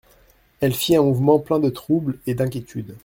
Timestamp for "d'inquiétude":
2.33-2.95